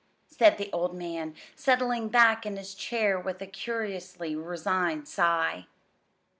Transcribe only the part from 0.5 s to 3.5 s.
the old man, settling back in his chair with a